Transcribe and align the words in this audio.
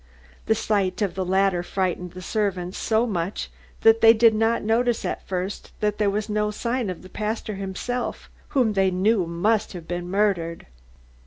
The 0.47 0.55
sight 0.55 1.03
of 1.03 1.13
the 1.13 1.23
latter 1.23 1.61
frightened 1.61 2.13
the 2.13 2.23
servants 2.23 2.75
so 2.75 3.05
much 3.05 3.51
that 3.81 4.01
they 4.01 4.13
did 4.13 4.33
not 4.33 4.63
notice 4.63 5.05
at 5.05 5.27
first 5.27 5.73
that 5.79 5.99
there 5.99 6.09
was 6.09 6.27
no 6.27 6.49
sign 6.49 6.89
of 6.89 7.03
the 7.03 7.07
pastor 7.09 7.53
himself, 7.53 8.27
whom 8.47 8.73
they 8.73 8.89
now 8.89 8.97
knew 8.99 9.27
must 9.27 9.73
have 9.73 9.87
been 9.87 10.09
murdered. 10.09 10.65